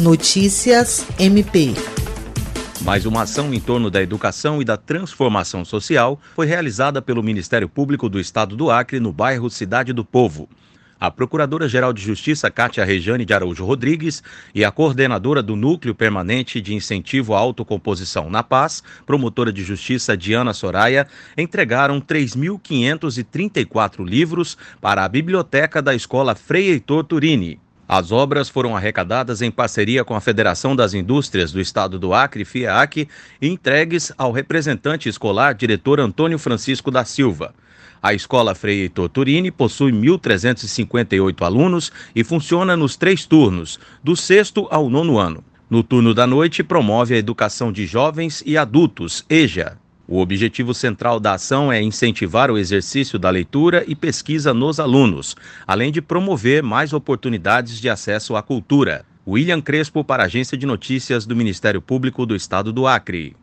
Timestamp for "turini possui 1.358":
39.08-41.42